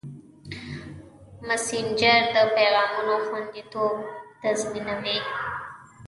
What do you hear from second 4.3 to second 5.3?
تضمینوي.